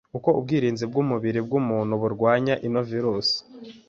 uko 0.17 0.29
ubwirinzi 0.39 0.83
bw'umubiri 0.89 1.39
w'umuntu 1.51 1.93
burwana 2.01 2.53
n'iyo 2.61 2.81
virusi 2.89 3.37